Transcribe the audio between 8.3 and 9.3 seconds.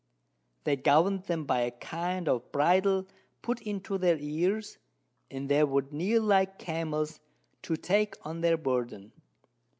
their Burden.